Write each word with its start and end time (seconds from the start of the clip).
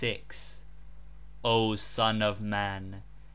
O 1.45 1.75
Son 1.75 2.23
of 2.23 2.41
Man! 2.41 3.03